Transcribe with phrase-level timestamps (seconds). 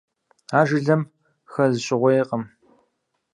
[0.57, 1.01] Ар жылэм
[1.51, 2.43] хэз щӏыгъуейкъым.